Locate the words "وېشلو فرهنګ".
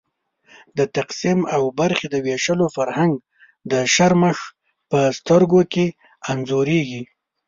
2.25-3.13